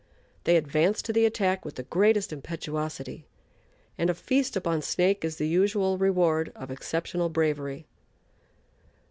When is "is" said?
5.23-5.35